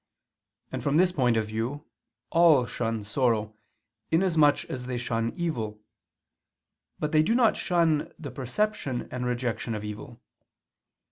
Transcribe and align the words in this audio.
And 0.71 0.81
from 0.81 0.97
this 0.97 1.11
point 1.11 1.37
of 1.37 1.45
view, 1.45 1.85
all 2.31 2.65
shun 2.65 3.03
sorrow, 3.03 3.55
inasmuch 4.09 4.65
as 4.65 4.87
they 4.87 4.97
shun 4.97 5.31
evil: 5.35 5.79
but 6.97 7.11
they 7.11 7.21
do 7.21 7.35
not 7.35 7.55
shun 7.55 8.11
the 8.17 8.31
perception 8.31 9.07
and 9.11 9.27
rejection 9.27 9.75
of 9.75 9.83
evil. 9.83 10.19